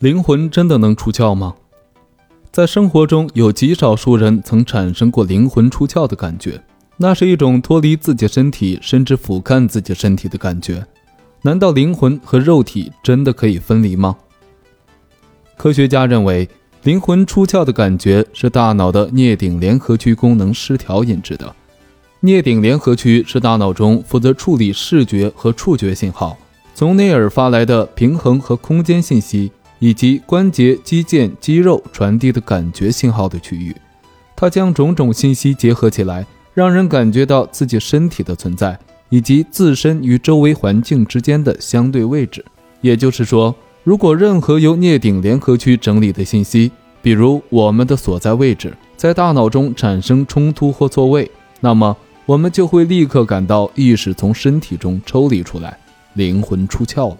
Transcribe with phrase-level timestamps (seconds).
[0.00, 1.56] 灵魂真的能出窍吗？
[2.52, 6.62] 在生活中，有极少数人曾产生过灵魂出窍的感觉，
[6.98, 10.86] 那是一种脱离自己身体，甚至俯瞰自己身体的感觉。
[11.42, 14.16] 难道灵魂和肉体真的可以分离吗？
[15.56, 16.48] 科学家认为，
[16.84, 21.52] 灵魂出窍的感觉是大脑的颞顶联合区功能失调引致的。
[22.22, 26.38] 颞顶联合区是大脑中负责处理视觉和触觉信号，
[26.72, 33.74] 从内耳发来的平衡和空间信息，以及关节、肌腱、肌肉传递的感觉信号的区域。
[34.36, 38.78] 它将种种信息结合起来，让人感觉到自己身体的存在，
[39.08, 42.44] 以及自身与周围环境之间的相对位置。
[42.80, 43.54] 也就是说，
[43.84, 46.70] 如果任何由颞顶联合区整理的信息，
[47.02, 51.96] 比如我们的所在位置，在大脑中产生冲突或错位，那么。
[52.26, 55.78] 我们就会立刻感到意识从身体中抽离出来，
[56.12, 57.16] 灵魂出窍了。